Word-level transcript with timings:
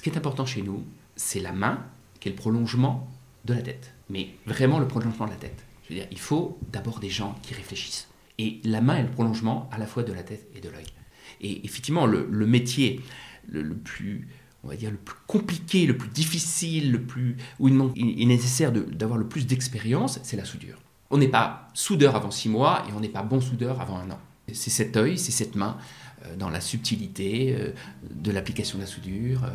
Ce 0.00 0.02
qui 0.02 0.08
est 0.08 0.16
important 0.16 0.46
chez 0.46 0.62
nous, 0.62 0.82
c'est 1.14 1.40
la 1.40 1.52
main 1.52 1.84
qui 2.20 2.30
est 2.30 2.32
le 2.32 2.36
prolongement 2.38 3.06
de 3.44 3.52
la 3.52 3.60
tête. 3.60 3.92
Mais 4.08 4.30
vraiment 4.46 4.78
le 4.78 4.88
prolongement 4.88 5.26
de 5.26 5.32
la 5.32 5.36
tête. 5.36 5.62
Je 5.82 5.90
veux 5.90 6.00
dire, 6.00 6.08
il 6.10 6.18
faut 6.18 6.58
d'abord 6.72 7.00
des 7.00 7.10
gens 7.10 7.38
qui 7.42 7.52
réfléchissent. 7.52 8.08
Et 8.38 8.62
la 8.64 8.80
main 8.80 8.96
est 8.96 9.02
le 9.02 9.10
prolongement 9.10 9.68
à 9.70 9.76
la 9.76 9.86
fois 9.86 10.02
de 10.02 10.14
la 10.14 10.22
tête 10.22 10.48
et 10.56 10.62
de 10.62 10.70
l'œil. 10.70 10.86
Et 11.42 11.66
effectivement, 11.66 12.06
le, 12.06 12.24
métier 12.46 13.02
le, 13.46 13.74
plus, 13.74 14.26
on 14.64 14.68
va 14.68 14.76
dire, 14.76 14.90
le 14.90 14.96
plus 14.96 15.18
compliqué, 15.26 15.84
le 15.84 15.98
plus 15.98 16.08
difficile, 16.08 16.92
le 16.92 17.02
plus, 17.02 17.36
où 17.58 17.68
il, 17.68 18.22
est 18.22 18.24
nécessaire 18.24 18.72
d'avoir 18.72 19.18
le 19.18 19.28
plus 19.28 19.46
d'expérience, 19.46 20.18
c'est 20.22 20.38
la 20.38 20.46
soudure. 20.46 20.78
On 21.10 21.18
n'est 21.18 21.28
pas 21.28 21.68
soudeur 21.74 22.16
avant 22.16 22.30
six 22.30 22.48
mois 22.48 22.86
et 22.88 22.94
on 22.94 23.00
n'est 23.00 23.08
pas 23.10 23.22
bon 23.22 23.42
soudeur 23.42 23.82
avant 23.82 23.98
un 23.98 24.10
an. 24.10 24.20
C'est 24.50 24.70
cet 24.70 24.96
œil, 24.96 25.18
c'est 25.18 25.30
cette 25.30 25.56
main, 25.56 25.76
dans 26.38 26.50
la 26.50 26.60
subtilité 26.60 27.56
euh, 27.58 27.72
de 28.10 28.30
l'application 28.30 28.78
de 28.78 28.82
la 28.82 28.88
soudure, 28.88 29.44
euh, 29.44 29.48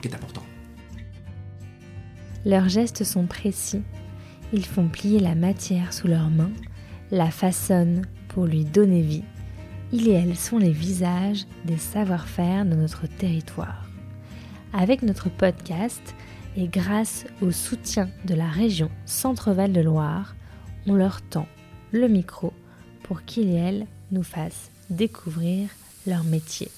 qui 0.00 0.08
est 0.08 0.14
important. 0.14 0.42
Leurs 2.44 2.68
gestes 2.68 3.04
sont 3.04 3.26
précis. 3.26 3.82
Ils 4.52 4.64
font 4.64 4.88
plier 4.88 5.20
la 5.20 5.34
matière 5.34 5.92
sous 5.92 6.08
leurs 6.08 6.30
mains, 6.30 6.52
la 7.10 7.30
façonnent 7.30 8.06
pour 8.28 8.46
lui 8.46 8.64
donner 8.64 9.02
vie. 9.02 9.24
Ils 9.92 10.08
et 10.08 10.12
elles 10.12 10.36
sont 10.36 10.58
les 10.58 10.72
visages 10.72 11.46
des 11.64 11.76
savoir-faire 11.76 12.64
de 12.64 12.74
notre 12.74 13.06
territoire. 13.06 13.86
Avec 14.72 15.02
notre 15.02 15.28
podcast 15.28 16.14
et 16.56 16.68
grâce 16.68 17.26
au 17.42 17.50
soutien 17.50 18.08
de 18.24 18.34
la 18.34 18.48
région 18.48 18.90
Centre-Val 19.04 19.72
de 19.72 19.80
Loire, 19.80 20.34
on 20.86 20.94
leur 20.94 21.22
tend 21.22 21.46
le 21.92 22.08
micro 22.08 22.52
pour 23.02 23.24
qu'ils 23.24 23.50
et 23.50 23.54
elles 23.54 23.86
nous 24.12 24.22
fassent 24.22 24.70
découvrir 24.90 25.68
leur 26.06 26.24
métier. 26.24 26.68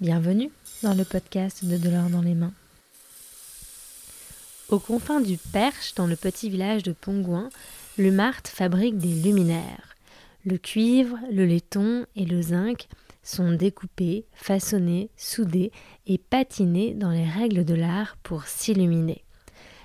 Bienvenue 0.00 0.50
dans 0.82 0.92
le 0.92 1.04
podcast 1.04 1.64
de 1.64 1.76
De 1.76 1.88
dans 2.10 2.20
les 2.20 2.34
mains. 2.34 2.52
Aux 4.68 4.80
confins 4.80 5.20
du 5.20 5.36
Perche, 5.36 5.94
dans 5.94 6.08
le 6.08 6.16
petit 6.16 6.50
village 6.50 6.82
de 6.82 6.90
Pongouin, 6.90 7.48
le 7.96 8.10
Marthe 8.10 8.48
fabrique 8.48 8.98
des 8.98 9.14
luminaires. 9.14 9.94
Le 10.44 10.58
cuivre, 10.58 11.16
le 11.30 11.46
laiton 11.46 12.06
et 12.16 12.24
le 12.24 12.42
zinc 12.42 12.88
sont 13.22 13.52
découpés, 13.52 14.24
façonnés, 14.32 15.08
soudés 15.16 15.70
et 16.08 16.18
patinés 16.18 16.92
dans 16.94 17.10
les 17.10 17.28
règles 17.28 17.64
de 17.64 17.74
l'art 17.74 18.16
pour 18.24 18.46
s'illuminer. 18.46 19.22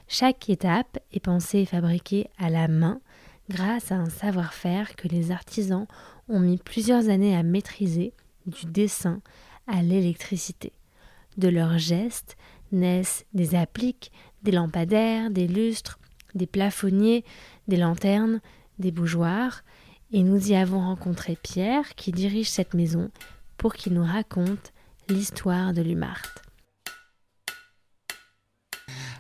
Chaque 0.08 0.50
étape 0.50 0.98
est 1.14 1.20
pensée 1.20 1.60
et 1.60 1.66
fabriquée 1.66 2.30
à 2.40 2.50
la 2.50 2.68
main 2.68 3.00
grâce 3.50 3.92
à 3.92 3.96
un 3.96 4.10
savoir-faire 4.10 4.96
que 4.96 5.08
les 5.08 5.32
artisans 5.32 5.88
ont 6.30 6.40
mis 6.40 6.58
plusieurs 6.58 7.10
années 7.10 7.36
à 7.36 7.44
maîtriser, 7.44 8.14
du 8.46 8.66
dessin 8.66 9.22
à 9.68 9.82
l'électricité. 9.82 10.72
De 11.38 11.50
leurs 11.50 11.78
gestes 11.78 12.38
naissent 12.72 13.26
des 13.34 13.56
appliques, 13.56 14.12
des 14.44 14.52
lampadaires, 14.52 15.30
des 15.30 15.48
lustres, 15.48 16.00
des 16.36 16.48
plafonniers, 16.48 17.24
des 17.68 17.78
lanternes, 17.78 18.42
des 18.80 18.92
bougeoirs, 18.92 19.64
et 20.12 20.24
nous 20.24 20.52
y 20.52 20.56
avons 20.56 20.80
rencontré 20.80 21.38
Pierre 21.42 21.96
qui 21.96 22.12
dirige 22.12 22.50
cette 22.50 22.74
maison 22.74 23.12
pour 23.58 23.74
qu'il 23.74 23.94
nous 23.94 24.06
raconte 24.06 24.72
l'histoire 25.10 25.74
de 25.74 25.82
l'Umart. 25.82 26.24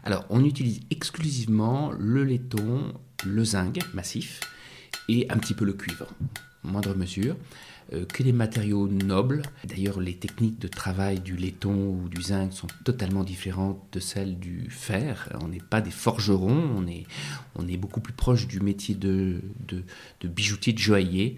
Alors, 0.03 0.25
on 0.29 0.45
utilise 0.45 0.79
exclusivement 0.89 1.91
le 1.91 2.23
laiton, 2.23 2.93
le 3.25 3.43
zinc 3.43 3.79
massif 3.93 4.41
et 5.09 5.27
un 5.29 5.37
petit 5.37 5.53
peu 5.53 5.65
le 5.65 5.73
cuivre, 5.73 6.07
moindre 6.63 6.95
mesure. 6.95 7.35
Euh, 7.93 8.05
que 8.05 8.21
les 8.21 8.33
matériaux 8.33 8.89
nobles. 8.89 9.43
D'ailleurs, 9.63 10.01
les 10.01 10.15
techniques 10.15 10.59
de 10.59 10.67
travail 10.67 11.21
du 11.21 11.37
laiton 11.37 11.87
ou 11.87 12.09
du 12.09 12.21
zinc 12.21 12.51
sont 12.51 12.67
totalement 12.83 13.23
différentes 13.23 13.81
de 13.93 14.01
celles 14.01 14.37
du 14.37 14.69
fer. 14.69 15.29
On 15.41 15.47
n'est 15.47 15.61
pas 15.61 15.79
des 15.79 15.91
forgerons, 15.91 16.69
on 16.75 16.85
est, 16.85 17.05
on 17.55 17.65
est 17.65 17.77
beaucoup 17.77 18.01
plus 18.01 18.13
proche 18.13 18.45
du 18.45 18.59
métier 18.59 18.93
de, 18.93 19.41
de, 19.67 20.27
bijoutier, 20.27 20.73
de 20.73 20.79
joaillier 20.79 21.37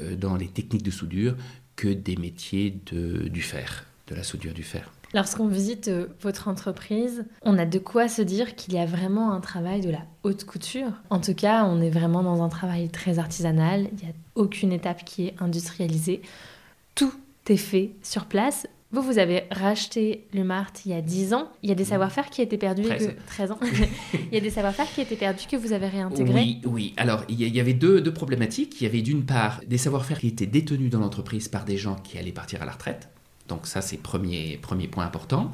euh, 0.00 0.14
dans 0.14 0.36
les 0.36 0.46
techniques 0.46 0.84
de 0.84 0.92
soudure 0.92 1.36
que 1.74 1.88
des 1.88 2.16
métiers 2.16 2.80
de, 2.86 3.26
du 3.26 3.42
fer, 3.42 3.84
de 4.06 4.14
la 4.14 4.22
soudure 4.22 4.54
du 4.54 4.62
fer. 4.62 4.92
Lorsqu'on 5.14 5.46
visite 5.46 5.88
euh, 5.88 6.06
votre 6.20 6.48
entreprise, 6.48 7.24
on 7.42 7.56
a 7.58 7.64
de 7.64 7.78
quoi 7.78 8.08
se 8.08 8.22
dire 8.22 8.54
qu'il 8.56 8.74
y 8.74 8.78
a 8.78 8.86
vraiment 8.86 9.32
un 9.32 9.40
travail 9.40 9.80
de 9.80 9.90
la 9.90 10.02
haute 10.22 10.44
couture. 10.44 10.92
En 11.10 11.20
tout 11.20 11.34
cas, 11.34 11.64
on 11.64 11.80
est 11.80 11.90
vraiment 11.90 12.22
dans 12.22 12.42
un 12.42 12.48
travail 12.48 12.88
très 12.90 13.18
artisanal. 13.18 13.88
Il 13.92 14.04
n'y 14.04 14.10
a 14.10 14.14
aucune 14.34 14.72
étape 14.72 15.04
qui 15.04 15.26
est 15.26 15.34
industrialisée. 15.40 16.20
Tout 16.94 17.12
est 17.48 17.56
fait 17.56 17.92
sur 18.02 18.26
place. 18.26 18.66
Vous, 18.90 19.02
vous 19.02 19.18
avez 19.18 19.44
racheté 19.50 20.26
le 20.32 20.44
Marthe 20.44 20.86
il 20.86 20.92
y 20.92 20.94
a 20.94 21.02
10 21.02 21.34
ans. 21.34 21.48
Il 21.62 21.68
y 21.68 21.72
a 21.72 21.74
des 21.74 21.82
mmh. 21.82 21.86
savoir-faire 21.86 22.30
qui 22.30 22.40
étaient 22.40 22.56
perdus. 22.56 22.82
13. 22.82 23.06
Que... 23.06 23.12
13 23.26 23.50
ans. 23.52 23.58
il 24.14 24.34
y 24.34 24.36
a 24.36 24.40
des 24.40 24.50
savoir-faire 24.50 24.86
qui 24.94 25.02
étaient 25.02 25.16
perdus 25.16 25.46
que 25.50 25.56
vous 25.56 25.72
avez 25.72 25.88
réintégrés. 25.88 26.34
Oui, 26.34 26.60
oui. 26.64 26.94
Alors, 26.96 27.24
il 27.28 27.40
y 27.40 27.60
avait 27.60 27.74
deux, 27.74 28.00
deux 28.00 28.12
problématiques. 28.12 28.80
Il 28.80 28.84
y 28.84 28.86
avait 28.86 29.02
d'une 29.02 29.24
part 29.24 29.60
des 29.66 29.78
savoir-faire 29.78 30.20
qui 30.20 30.28
étaient 30.28 30.46
détenus 30.46 30.90
dans 30.90 31.00
l'entreprise 31.00 31.48
par 31.48 31.64
des 31.64 31.76
gens 31.76 31.96
qui 31.96 32.16
allaient 32.18 32.32
partir 32.32 32.62
à 32.62 32.64
la 32.64 32.72
retraite 32.72 33.08
donc 33.48 33.66
ça, 33.66 33.80
c'est 33.80 33.96
premier, 33.96 34.58
premier 34.58 34.88
point 34.88 35.04
important. 35.04 35.50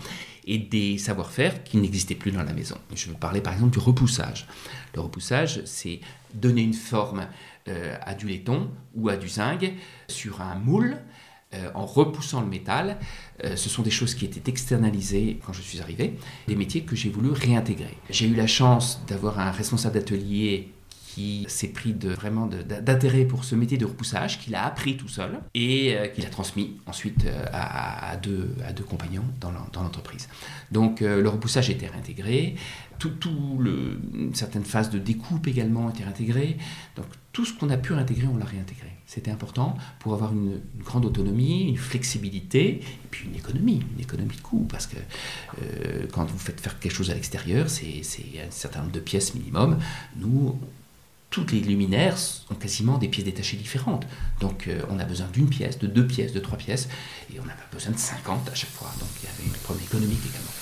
Et 0.47 0.59
des 0.59 0.99
savoir-faire 0.99 1.65
qui 1.65 1.79
n'existaient 1.79 2.15
plus 2.15 2.31
dans 2.31 2.43
la 2.43 2.53
maison. 2.53 2.77
Je 2.95 3.09
veux 3.09 3.15
parler 3.15 3.41
par 3.41 3.55
exemple 3.55 3.73
du 3.73 3.79
repoussage. 3.79 4.47
Le 4.95 5.01
repoussage, 5.01 5.63
c'est 5.65 6.01
donner 6.35 6.61
une 6.61 6.75
forme 6.75 7.27
euh, 7.69 7.97
à 8.03 8.15
du 8.15 8.29
laiton 8.29 8.71
ou 8.95 9.09
à 9.09 9.17
du 9.17 9.29
zinc 9.29 9.73
sur 10.07 10.43
un 10.43 10.57
moule 10.57 10.99
euh, 11.55 11.71
en 11.75 11.87
repoussant 11.87 12.43
le 12.43 12.47
métal. 12.47 12.99
Euh, 13.43 13.57
ce 13.57 13.71
sont 13.71 13.81
des 13.83 13.91
choses 13.91 14.15
qui 14.15 14.27
étaient 14.27 14.51
externalisées 14.51 15.41
quand 15.47 15.55
je 15.55 15.63
suis 15.63 15.81
arrivé, 15.81 16.19
des 16.47 16.57
métiers 16.57 16.83
que 16.83 16.95
j'ai 16.95 17.09
voulu 17.09 17.31
réintégrer. 17.31 17.97
J'ai 18.11 18.27
eu 18.27 18.35
la 18.35 18.47
chance 18.47 19.01
d'avoir 19.07 19.39
un 19.39 19.51
responsable 19.51 19.95
d'atelier 19.95 20.74
qui 21.15 21.45
s'est 21.47 21.69
pris 21.69 21.93
vraiment 21.93 22.49
d'intérêt 22.49 23.25
pour 23.25 23.45
ce 23.45 23.55
métier 23.55 23.79
de 23.79 23.85
repoussage, 23.85 24.41
qu'il 24.41 24.57
a 24.57 24.65
appris 24.65 24.97
tout 24.97 25.07
seul 25.07 25.39
et 25.55 25.97
euh, 25.97 26.09
qu'il 26.09 26.27
a 26.27 26.29
transmis 26.29 26.77
ensuite 26.87 27.25
euh, 27.27 27.45
à, 27.53 28.17
deux, 28.17 28.53
à 28.67 28.73
deux 28.73 28.83
compagnons 28.83 29.23
dans 29.41 29.53
l'entreprise. 29.81 30.29
Donc 30.73 31.03
euh, 31.03 31.23
le 31.23 31.29
repoussage 31.29 31.71
était 31.71 31.87
réintégré, 31.87 32.57
tout, 32.99 33.11
tout 33.11 33.59
le, 33.61 34.01
certaines 34.33 34.65
de 34.65 34.99
découpe 34.99 35.47
également 35.47 35.89
étaient 35.89 36.03
réintégrées. 36.03 36.57
Donc 36.97 37.07
tout 37.33 37.45
ce 37.45 37.53
qu'on 37.57 37.71
a 37.71 37.77
pu 37.77 37.93
réintégrer, 37.93 38.27
on 38.27 38.37
l'a 38.37 38.45
réintégré. 38.45 38.89
C'était 39.07 39.31
important 39.31 39.77
pour 40.01 40.15
avoir 40.15 40.33
une, 40.33 40.63
grande 40.81 41.05
autonomie, 41.05 41.69
une 41.69 41.77
flexibilité, 41.77 42.81
et 42.81 43.09
puis 43.13 43.29
une 43.29 43.37
économie, 43.37 43.83
une 43.95 44.03
économie 44.03 44.35
de 44.35 44.41
coût, 44.41 44.67
parce 44.69 44.89
que 44.89 44.97
quand 46.13 46.25
vous 46.25 46.39
faites 46.39 46.61
faire 46.61 46.79
quelque 46.79 46.95
chose 46.95 47.11
à 47.11 47.15
l'extérieur, 47.15 47.69
c'est 47.69 48.03
un 48.45 48.51
certain 48.51 48.81
nombre 48.81 48.93
de 48.93 49.01
pièces 49.01 49.35
minimum. 49.35 49.79
Nous, 50.17 50.57
toutes 51.35 51.51
les 51.51 51.59
luminaires 51.59 52.17
sont 52.17 52.55
quasiment 52.55 52.97
des 52.97 53.09
pièces 53.09 53.25
détachées 53.25 53.57
différentes. 53.57 54.07
Donc 54.39 54.69
euh, 54.69 54.81
on 54.89 55.01
a 55.01 55.05
besoin 55.05 55.27
d'une 55.33 55.49
pièce, 55.49 55.81
de 55.81 55.89
deux 55.89 56.07
pièces, 56.07 56.33
de 56.33 56.39
trois 56.39 56.57
pièces, 56.57 56.89
et 57.35 57.41
on 57.41 57.45
n'a 57.45 57.55
pas 57.55 57.67
besoin 57.73 57.91
de 57.91 57.99
50 57.99 58.49
à 58.49 58.55
chaque 58.55 58.71
fois. 58.71 58.89
Donc 59.01 59.09
il 59.21 59.27
y 59.27 59.29
avait 59.29 59.45
une 59.45 59.61
problème 59.65 59.85
économique 59.85 60.21
également. 60.25 60.53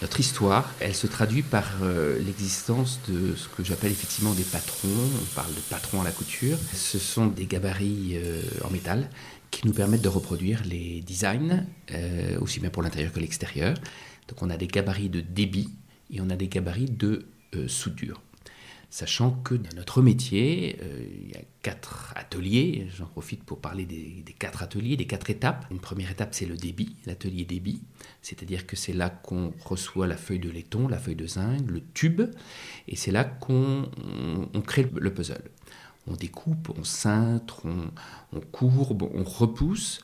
Notre 0.00 0.20
histoire, 0.20 0.72
elle 0.80 0.94
se 0.94 1.06
traduit 1.06 1.42
par 1.42 1.66
euh, 1.82 2.18
l'existence 2.24 3.00
de 3.10 3.34
ce 3.36 3.48
que 3.48 3.62
j'appelle 3.64 3.92
effectivement 3.92 4.32
des 4.32 4.44
patrons. 4.44 4.88
On 4.88 5.34
parle 5.34 5.52
de 5.52 5.60
patrons 5.68 6.00
à 6.00 6.04
la 6.04 6.10
couture. 6.10 6.56
Ce 6.72 6.98
sont 6.98 7.26
des 7.26 7.44
gabarits 7.44 8.12
euh, 8.14 8.40
en 8.64 8.70
métal 8.70 9.10
qui 9.50 9.66
nous 9.66 9.74
permettent 9.74 10.02
de 10.02 10.08
reproduire 10.08 10.62
les 10.64 11.02
designs, 11.02 11.64
aussi 12.40 12.60
bien 12.60 12.68
pour 12.68 12.82
l'intérieur 12.82 13.10
que 13.12 13.20
l'extérieur. 13.20 13.74
Donc 14.28 14.42
on 14.42 14.50
a 14.50 14.56
des 14.56 14.66
gabarits 14.66 15.10
de 15.10 15.20
débit 15.20 15.70
et 16.10 16.20
on 16.20 16.30
a 16.30 16.36
des 16.36 16.48
gabarits 16.48 16.90
de 16.90 17.26
euh, 17.54 17.68
soudure. 17.68 18.22
Sachant 18.88 19.32
que 19.32 19.54
dans 19.54 19.74
notre 19.74 20.00
métier, 20.00 20.78
euh, 20.80 21.04
il 21.22 21.30
y 21.30 21.34
a 21.34 21.40
quatre 21.62 22.12
ateliers, 22.14 22.86
j'en 22.96 23.06
profite 23.06 23.42
pour 23.42 23.60
parler 23.60 23.84
des, 23.84 24.24
quatre 24.38 24.62
ateliers, 24.62 24.96
des 24.96 25.06
quatre 25.06 25.28
étapes. 25.28 25.66
Une 25.70 25.80
première 25.80 26.10
étape, 26.10 26.34
c'est 26.34 26.46
le 26.46 26.56
débit, 26.56 26.96
l'atelier 27.04 27.44
débit, 27.44 27.82
c'est-à-dire 28.22 28.64
que 28.64 28.76
c'est 28.76 28.92
là 28.92 29.10
qu'on 29.10 29.52
reçoit 29.64 30.06
la 30.06 30.16
feuille 30.16 30.38
de 30.38 30.50
laiton, 30.50 30.86
la 30.86 30.98
feuille 30.98 31.16
de 31.16 31.26
zinc, 31.26 31.68
le 31.68 31.82
tube, 31.94 32.22
et 32.86 32.96
c'est 32.96 33.10
là 33.10 33.24
qu'on 33.24 33.90
crée 34.64 34.88
le 34.94 35.12
puzzle. 35.12 35.50
On 36.06 36.14
découpe, 36.14 36.70
on 36.78 36.84
cintre, 36.84 37.66
on, 37.66 38.40
courbe, 38.40 39.02
on 39.02 39.24
repousse 39.24 40.00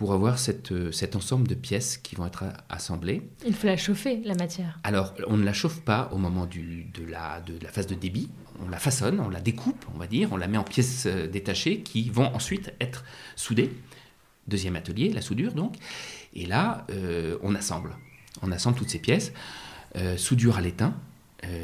pour 0.00 0.14
avoir 0.14 0.38
cette, 0.38 0.72
cet 0.94 1.14
ensemble 1.14 1.46
de 1.46 1.54
pièces 1.54 1.98
qui 1.98 2.14
vont 2.14 2.24
être 2.24 2.44
assemblées. 2.70 3.20
Il 3.46 3.54
faut 3.54 3.66
la 3.66 3.76
chauffer, 3.76 4.22
la 4.24 4.34
matière. 4.34 4.78
Alors, 4.82 5.12
on 5.26 5.36
ne 5.36 5.44
la 5.44 5.52
chauffe 5.52 5.82
pas 5.82 6.08
au 6.14 6.16
moment 6.16 6.46
du, 6.46 6.84
de, 6.84 7.04
la, 7.04 7.42
de, 7.42 7.52
la, 7.62 7.68
phase 7.68 7.86
de 7.86 7.94
débit. 7.94 8.30
On 8.64 8.70
la 8.70 8.78
façonne, 8.78 9.20
on 9.20 9.28
la 9.28 9.42
découpe, 9.42 9.84
on 9.94 9.98
va 9.98 10.06
dire, 10.06 10.32
on 10.32 10.38
la 10.38 10.48
met 10.48 10.56
en 10.56 10.64
pièces 10.64 11.04
euh, 11.04 11.26
détachées 11.26 11.82
qui 11.82 12.08
vont 12.08 12.34
ensuite 12.34 12.72
être 12.80 13.04
soudées. 13.36 13.70
Deuxième 14.48 14.74
atelier, 14.74 15.10
la 15.10 15.20
soudure 15.20 15.52
donc. 15.52 15.76
Et 16.32 16.46
là, 16.46 16.86
euh, 16.88 17.36
on 17.42 17.54
assemble. 17.54 17.94
On 18.40 18.50
assemble 18.52 18.78
toutes 18.78 18.88
ces 18.88 19.00
pièces. 19.00 19.34
Euh, 19.96 20.16
soudure 20.16 20.56
à 20.56 20.62
l'étain, 20.62 20.94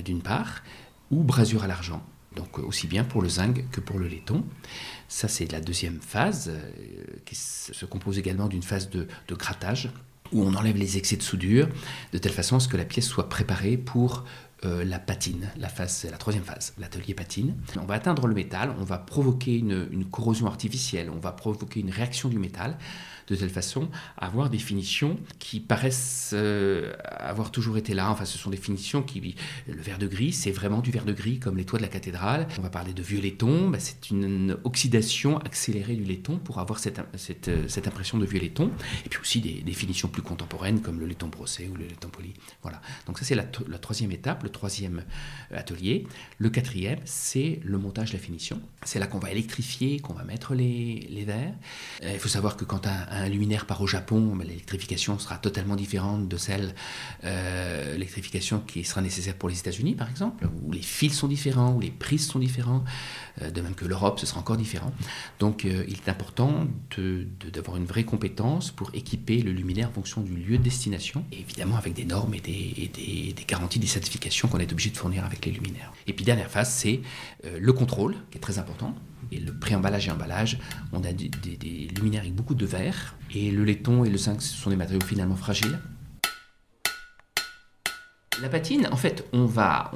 d'une 0.05 0.21
part, 0.21 0.63
ou 1.11 1.23
brasure 1.23 1.65
à 1.65 1.67
l'argent 1.67 2.05
donc 2.37 2.59
aussi 2.61 2.87
bien 2.87 3.03
pour 3.03 3.23
le 3.23 3.29
zinc 3.29 3.65
que 3.73 3.81
pour 3.81 3.99
le 3.99 4.07
laiton. 4.07 4.45
Ça, 5.09 5.29
c'est 5.29 5.51
la 5.53 5.61
deuxième 5.61 6.01
phase, 6.01 6.53
qui 7.25 7.35
se 7.35 7.85
compose 7.85 8.19
également 8.19 8.49
d'une 8.49 8.63
phase 8.63 8.91
de, 8.91 9.07
de 9.29 9.35
grattage 9.35 9.91
où 10.33 10.43
on 10.43 10.55
enlève 10.55 10.77
les 10.77 10.97
excès 10.97 11.17
de 11.17 11.23
soudure 11.23 11.69
de 12.13 12.19
telle 12.19 12.33
façon 12.33 12.57
à 12.57 12.61
ce 12.61 12.69
que 12.69 12.77
la 12.77 12.85
pièce 12.85 13.07
soit 13.07 13.29
préparée 13.29 13.77
pour 13.77 14.25
euh, 14.65 14.85
la 14.85 14.99
patine. 14.99 15.51
La 15.59 15.69
phase, 15.69 16.07
la 16.11 16.17
troisième 16.17 16.45
phase, 16.45 16.75
l'atelier 16.79 17.15
patine. 17.15 17.55
On 17.81 17.85
va 17.85 17.95
atteindre 17.95 18.27
le 18.27 18.35
métal, 18.35 18.75
on 18.81 18.85
va 18.85 18.99
provoquer 18.99 19.59
une, 19.59 19.89
une, 19.91 20.07
corrosion 20.07 20.47
artificielle, 20.47 21.11
on 21.11 21.19
va 21.19 21.33
provoquer 21.33 21.81
une 21.81 21.91
réaction 21.91 22.29
du 22.29 22.39
métal 22.39 22.79
de 23.29 23.35
telle 23.35 23.51
façon 23.51 23.89
à 24.17 24.27
avoir 24.27 24.51
des 24.51 24.59
finitions 24.59 25.19
qui 25.39 25.61
paraissent 25.61 26.31
euh, 26.33 26.95
avoir 27.03 27.51
toujours 27.51 27.77
été 27.77 27.95
là. 27.95 28.11
Enfin, 28.11 28.25
ce 28.25 28.39
sont 28.39 28.51
des 28.51 28.57
finitions 28.57 29.03
qui. 29.03 29.35
Le 29.67 29.81
vert 29.81 29.99
de 29.99 30.07
gris, 30.07 30.33
c'est 30.33 30.51
vraiment 30.51 30.81
du 30.81 30.91
vert 30.91 31.05
de 31.05 31.13
gris 31.13 31.39
comme 31.39 31.57
les 31.57 31.65
toits 31.65 31.79
de 31.79 31.83
la 31.83 31.89
cathédrale. 31.89 32.47
On 32.59 32.63
va 32.63 32.71
parler 32.71 32.93
de 32.93 33.03
vieux 33.03 33.21
laiton, 33.21 33.71
bah, 33.71 33.79
c'est 33.81 34.11
une 34.11 34.57
oxydation 34.65 35.39
accélérée 35.39 35.97
du 35.97 36.05
laiton 36.05 36.39
pour 36.39 36.61
avoir 36.61 36.79
cette, 36.79 37.01
cette, 37.17 37.51
cette 37.69 37.89
impression 37.89 38.19
de 38.19 38.27
vieux 38.27 38.41
laiton. 38.41 38.71
Et 39.05 39.09
puis 39.09 39.21
aussi 39.21 39.41
des, 39.41 39.73
finitions 39.73 40.09
plus 40.09 40.23
contemporaines 40.23 40.81
comme 40.81 41.01
le 41.01 41.07
laiton 41.07 41.29
brossé 41.29 41.69
ou 41.69 41.75
le 41.75 41.85
laiton 41.85 42.09
poli. 42.09 42.33
Voilà. 42.63 42.81
Donc, 43.07 43.19
ça, 43.19 43.25
c'est 43.25 43.35
la, 43.35 43.45
troisième 43.45 44.13
étape, 44.13 44.43
le 44.43 44.49
troisième 44.49 45.03
atelier. 45.51 46.07
Le 46.39 46.49
quatrième, 46.51 47.01
c'est 47.05 47.61
le 47.65 47.79
montage 47.79 48.13
la 48.13 48.19
finition. 48.19 48.61
C'est 48.85 48.99
là 48.99 49.07
qu'on 49.07 49.19
va 49.19 49.31
électrifier, 49.31 50.01
qu'on 50.01 50.15
va 50.15 50.25
mettre 50.25 50.55
les, 50.55 51.07
les 51.11 51.25
verres. 51.25 51.55
Euh, 52.03 52.13
il 52.13 52.19
faut 52.19 52.29
savoir 52.29 52.57
que 52.57 52.65
quand 52.65 52.87
un 52.87 53.16
luminaire 53.29 53.67
part 53.67 53.81
au 53.81 53.87
Japon, 53.87 54.37
l'électrification 54.39 55.19
sera 55.19 55.39
totalement 55.39 55.77
différente 55.77 56.29
de 56.29 56.37
celle, 56.37 56.75
euh, 57.25 57.93
l'électrification 57.93 58.61
qui 58.61 58.85
sera 58.85 59.01
nécessaire 59.01 59.35
pour 59.35 59.49
les 59.49 59.59
États-Unis, 59.59 59.95
par 59.95 60.09
exemple, 60.11 60.49
où 60.63 60.73
les 60.73 60.83
fils 60.83 61.15
sont 61.15 61.29
différents, 61.29 61.73
où 61.73 61.81
les 61.81 61.91
prises 61.91 62.27
sont 62.27 62.39
différents, 62.39 62.85
euh, 63.43 63.51
de 63.51 63.61
même 63.61 63.75
que 63.75 63.85
l'Europe, 63.85 64.19
ce 64.19 64.27
sera 64.27 64.41
encore 64.41 64.57
différent. 64.57 64.93
Donc, 65.39 65.65
euh, 65.65 65.85
il 65.89 65.95
est 65.95 66.09
important 66.09 66.67
d'avoir 67.53 67.77
de, 67.77 67.83
une 67.83 67.87
vraie 67.87 68.05
compétence 68.05 68.71
pour 68.71 68.91
équiper 68.95 69.43
le 69.43 69.53
luminaire 69.53 69.89
en 69.89 69.93
fonction 69.93 70.21
du 70.21 70.35
lieu 70.37 70.59
de 70.59 70.63
destination, 70.63 71.25
évidemment 71.33 71.77
avec 71.77 71.95
des 71.95 72.05
normes 72.05 72.35
et 72.35 72.41
des, 72.41 72.75
et 72.77 72.89
des, 72.89 73.33
des 73.33 73.45
garanties, 73.47 73.79
des 73.79 73.87
certifications 73.87 74.49
qu'on 74.49 74.59
est 74.59 74.73
obligé 74.73 74.91
de 74.91 74.97
fournir 74.97 75.25
avec 75.25 75.45
les 75.47 75.53
luminaires. 75.53 75.93
Et 76.07 76.13
puis, 76.13 76.25
dernière 76.25 76.51
phase, 76.51 76.71
c'est 76.71 77.01
le 77.45 77.73
contrôle, 77.73 78.17
qui 78.31 78.39
est 78.39 78.41
très 78.41 78.59
important 78.59 78.95
et 79.33 79.41
le 79.41 79.53
pré-emballage 79.53 80.09
et 80.09 80.11
emballage, 80.11 80.59
on 80.93 81.03
a 81.05 81.13
des, 81.13 81.31
luminaires 81.97 82.23
avec 82.23 82.35
beaucoup 82.35 82.55
de 82.55 82.67
verre. 82.67 83.17
Et 83.35 83.51
le 83.51 83.65
laiton 83.65 84.05
et 84.05 84.11
le 84.11 84.19
zinc, 84.19 84.41
ce 84.41 84.55
sont 84.57 84.71
des 84.71 84.77
matériaux 84.77 85.05
finalement 85.05 85.37
fragiles. 85.37 85.79
La 88.41 88.49
patine, 88.49 88.89
en 88.93 88.97
fait, 88.97 89.27
on 89.33 89.47
va. 89.47 89.91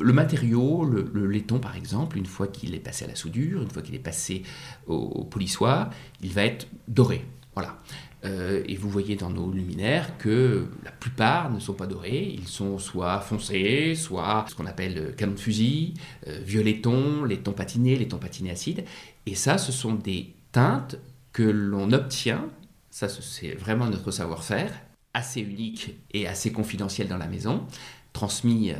Le 0.00 0.12
matériau, 0.12 0.84
le, 0.84 1.10
le, 1.12 1.26
laiton 1.26 1.58
par 1.58 1.76
exemple, 1.76 2.16
une 2.16 2.26
fois 2.26 2.48
qu'il 2.48 2.74
est 2.74 2.80
passé 2.80 3.04
à 3.04 3.08
la 3.08 3.14
soudure, 3.14 3.62
une 3.62 3.70
fois 3.70 3.82
qu'il 3.82 3.94
est 3.94 4.00
passé 4.00 4.42
au, 4.86 4.94
au 4.94 5.24
polissoir, 5.24 5.90
il 6.22 6.32
va 6.32 6.44
être 6.44 6.66
doré. 6.88 7.24
Voilà. 7.54 7.78
Euh, 8.24 8.62
et 8.66 8.76
vous 8.76 8.88
voyez 8.88 9.16
dans 9.16 9.30
nos 9.30 9.50
luminaires 9.50 10.16
que 10.18 10.66
la 10.84 10.92
plupart 10.92 11.50
ne 11.50 11.58
sont 11.58 11.74
pas 11.74 11.86
dorés, 11.86 12.32
ils 12.32 12.46
sont 12.46 12.78
soit 12.78 13.20
foncés, 13.20 13.94
soit 13.96 14.46
ce 14.48 14.54
qu'on 14.54 14.66
appelle 14.66 15.14
canon 15.16 15.32
de 15.32 15.40
fusil, 15.40 15.94
euh, 16.28 16.38
vieux 16.44 16.62
laiton, 16.62 17.24
laiton 17.24 17.52
patiné, 17.52 17.96
laiton 17.96 18.18
patiné 18.18 18.50
acide. 18.50 18.84
Et 19.26 19.34
ça, 19.34 19.58
ce 19.58 19.72
sont 19.72 19.94
des 19.94 20.34
teintes 20.52 20.96
que 21.32 21.42
l'on 21.42 21.92
obtient, 21.92 22.48
ça 22.90 23.08
c'est 23.08 23.54
vraiment 23.54 23.86
notre 23.86 24.10
savoir-faire, 24.10 24.72
assez 25.14 25.40
unique 25.40 25.94
et 26.12 26.28
assez 26.28 26.52
confidentiel 26.52 27.08
dans 27.08 27.16
la 27.16 27.26
maison, 27.26 27.66
transmis 28.12 28.70
euh, 28.70 28.76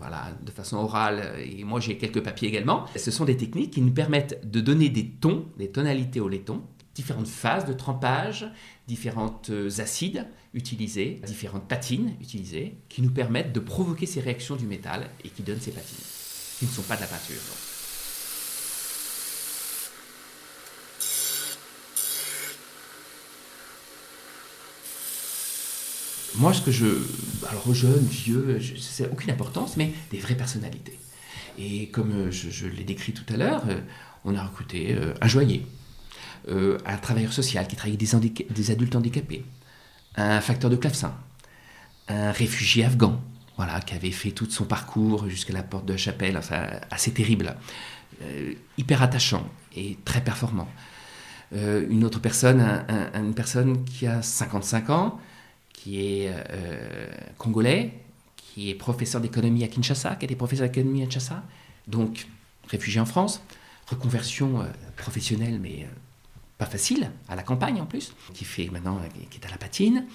voilà, 0.00 0.32
de 0.44 0.50
façon 0.50 0.76
orale, 0.76 1.34
et 1.38 1.62
moi 1.64 1.80
j'ai 1.80 1.96
quelques 1.96 2.22
papiers 2.22 2.48
également. 2.48 2.84
Ce 2.96 3.10
sont 3.10 3.24
des 3.24 3.36
techniques 3.36 3.72
qui 3.72 3.80
nous 3.80 3.92
permettent 3.92 4.40
de 4.50 4.60
donner 4.60 4.88
des 4.88 5.06
tons, 5.06 5.46
des 5.56 5.70
tonalités 5.70 6.20
au 6.20 6.28
laiton, 6.28 6.62
différentes 6.94 7.28
phases 7.28 7.66
de 7.66 7.72
trempage, 7.72 8.46
différentes 8.86 9.50
acides 9.78 10.26
utilisés, 10.52 11.20
différentes 11.26 11.66
patines 11.66 12.14
utilisées, 12.20 12.76
qui 12.88 13.02
nous 13.02 13.10
permettent 13.10 13.52
de 13.52 13.60
provoquer 13.60 14.06
ces 14.06 14.20
réactions 14.20 14.56
du 14.56 14.66
métal 14.66 15.08
et 15.24 15.28
qui 15.28 15.42
donnent 15.42 15.60
ces 15.60 15.72
patines, 15.72 16.04
qui 16.58 16.66
ne 16.66 16.70
sont 16.70 16.82
pas 16.82 16.96
de 16.96 17.00
la 17.00 17.06
peinture. 17.06 17.40
Moi, 26.36 26.52
ce 26.52 26.62
que 26.62 26.72
je. 26.72 26.86
Alors, 27.48 27.72
jeune, 27.72 28.04
vieux, 28.06 28.60
c'est 28.80 29.08
aucune 29.08 29.30
importance, 29.30 29.76
mais 29.76 29.92
des 30.10 30.18
vraies 30.18 30.34
personnalités. 30.34 30.98
Et 31.58 31.88
comme 31.90 32.30
je, 32.32 32.50
je 32.50 32.66
l'ai 32.66 32.82
décrit 32.82 33.12
tout 33.12 33.32
à 33.32 33.36
l'heure, 33.36 33.62
on 34.24 34.34
a 34.34 34.44
recruté 34.44 34.96
un 35.20 35.28
joaillier, 35.28 35.64
euh, 36.48 36.78
un 36.86 36.96
travailleur 36.96 37.32
social 37.32 37.66
qui 37.66 37.76
travaille 37.76 37.96
des, 37.96 38.70
adultes 38.70 38.96
handicapés, 38.96 39.44
un 40.16 40.40
facteur 40.40 40.70
de 40.70 40.76
clavecin, 40.76 41.14
un 42.08 42.32
réfugié 42.32 42.84
afghan, 42.84 43.20
voilà, 43.56 43.80
qui 43.80 43.94
avait 43.94 44.10
fait 44.10 44.30
tout 44.30 44.50
son 44.50 44.64
parcours 44.64 45.28
jusqu'à 45.28 45.52
la 45.52 45.62
porte 45.62 45.86
de 45.86 45.92
la 45.92 45.98
chapelle, 45.98 46.36
enfin, 46.36 46.66
assez 46.90 47.12
terrible, 47.12 47.56
euh, 48.22 48.52
hyper 48.78 49.02
attachant 49.02 49.48
et 49.76 49.96
très 50.04 50.22
performant. 50.22 50.68
Euh, 51.54 51.86
une 51.88 52.04
autre 52.04 52.20
personne, 52.20 52.60
un, 52.60 52.84
un, 52.88 53.24
une 53.24 53.34
personne 53.34 53.84
qui 53.84 54.06
a 54.06 54.22
55 54.22 54.90
ans, 54.90 55.20
qui 55.72 56.00
est 56.00 56.32
congolais, 57.36 57.92
qui 58.36 58.70
est 58.70 58.74
professeur 58.74 59.20
d'économie 59.20 59.64
à 59.64 59.68
Kinshasa, 59.68 60.14
qui 60.16 60.24
été 60.24 60.36
professeur 60.36 60.68
d'économie 60.68 61.02
à 61.02 61.06
Kinshasa, 61.06 61.42
donc 61.88 62.26
réfugié 62.68 63.00
en 63.00 63.04
France, 63.04 63.42
reconversion 63.86 64.66
professionnelle, 64.96 65.58
mais 65.60 65.86
pas 66.58 66.66
facile, 66.66 67.10
à 67.28 67.34
la 67.34 67.42
campagne 67.42 67.80
en 67.80 67.86
plus, 67.86 68.14
qui 68.32 68.44
fait 68.44 68.68
maintenant, 68.70 69.00
qui 69.30 69.38
est 69.38 69.46
à 69.46 69.50
la 69.50 69.58
patine, 69.58 70.06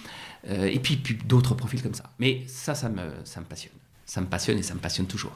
euh, 0.47 0.67
et 0.67 0.79
puis, 0.79 0.97
d'autres 1.25 1.53
profils 1.53 1.81
comme 1.81 1.93
ça. 1.93 2.11
Mais 2.19 2.43
ça, 2.47 2.75
ça 2.75 2.89
me, 2.89 3.11
ça 3.25 3.41
me 3.41 3.45
passionne. 3.45 3.73
Ça 4.05 4.21
me 4.21 4.25
passionne 4.25 4.57
et 4.57 4.63
ça 4.63 4.73
me 4.73 4.79
passionne 4.79 5.05
toujours. 5.05 5.35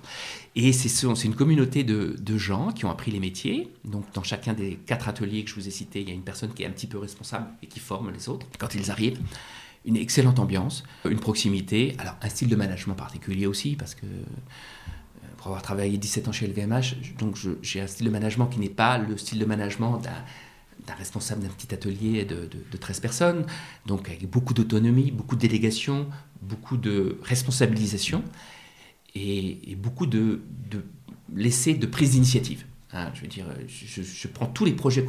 Et 0.56 0.74
c'est 0.74 1.03
une 1.03 1.35
communauté 1.35 1.83
de, 1.83 2.15
de, 2.19 2.38
gens 2.39 2.71
qui 2.71 2.85
ont 2.85 2.89
appris 2.89 3.12
les 3.12 3.19
métiers. 3.19 3.71
Donc, 3.85 4.12
dans 4.13 4.24
chacun 4.24 4.53
des 4.53 4.79
quatre 4.88 5.07
ateliers 5.07 5.44
que 5.44 5.51
je 5.51 5.56
vous 5.56 5.68
ai 5.68 5.71
cités, 5.71 6.01
il 6.01 6.07
y 6.07 6.12
a 6.12 6.15
une 6.15 6.24
personne 6.24 6.51
qui 6.53 6.63
est 6.63 6.65
un 6.65 6.71
petit 6.71 6.88
peu 6.88 6.97
responsable 6.97 7.47
et 7.62 7.68
qui 7.68 7.79
forme 7.79 8.12
les 8.12 8.29
autres 8.29 8.47
quand 8.57 8.74
ils 8.74 8.89
arrivent. 8.89 9.19
Une 9.86 9.97
excellente 9.97 10.39
ambiance, 10.39 10.83
une 11.06 11.19
proximité, 11.19 11.95
alors 12.00 12.15
un 12.21 12.29
style 12.29 12.47
de 12.47 12.56
management 12.56 12.95
particulier 12.95 13.45
aussi, 13.45 13.75
parce 13.75 13.94
que 13.94 14.07
pour 15.44 15.50
avoir 15.50 15.62
travaillé 15.62 15.98
17 15.98 16.30
ans 16.30 16.31
chez 16.31 16.48
LVMH, 16.48 17.18
donc 17.19 17.38
j'ai 17.62 17.81
un 17.81 17.88
style 17.88 18.06
de 18.06 18.12
management 18.12 18.45
qui 18.45 18.60
n'est 18.60 18.69
pas 18.69 18.98
le 18.98 19.18
style 19.18 19.40
de 19.40 19.45
management 19.45 20.00
d'un 20.00 20.94
responsable 20.94 21.42
d'un 21.42 21.50
petit 21.50 21.74
atelier 21.74 22.24
de, 22.24 22.45
de, 22.45 22.63
de, 22.72 22.77
13 22.77 23.01
personnes, 23.01 23.46
donc 23.86 24.08
avec 24.08 24.29
beaucoup 24.29 24.53
d'autonomie, 24.53 25.12
beaucoup 25.12 25.36
de 25.36 25.41
délégation, 25.41 26.08
beaucoup 26.41 26.77
de 26.77 27.20
responsabilisation 27.24 28.24
et, 29.15 29.75
beaucoup 29.75 30.06
de, 30.06 30.44
de 30.72 30.86
laisser 31.36 31.74
de 31.74 31.88
prise 31.88 32.12
d'initiative. 32.12 32.63
Hein, 32.94 33.10
je 33.15 33.22
veux 33.22 33.27
dire, 33.27 33.48
je, 33.67 34.27
prends 34.27 34.46
tous 34.46 34.65
les 34.65 34.74
projets, 34.74 35.03